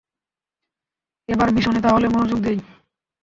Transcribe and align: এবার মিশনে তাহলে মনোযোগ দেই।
এবার 1.29 1.47
মিশনে 1.51 1.79
তাহলে 1.81 2.07
মনোযোগ 2.07 2.39
দেই। 2.39 2.59